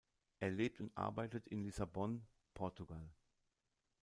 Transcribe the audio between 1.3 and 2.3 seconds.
in Lissabon,